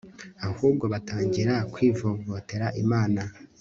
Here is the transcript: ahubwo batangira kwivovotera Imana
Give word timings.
ahubwo 0.47 0.85
batangira 0.93 1.53
kwivovotera 1.73 2.67
Imana 2.83 3.21